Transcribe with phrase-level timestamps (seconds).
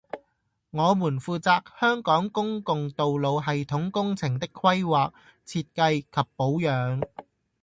[0.71, 5.11] 我們負責香港公共道路系統工程的規劃、
[5.45, 7.03] 設計及保養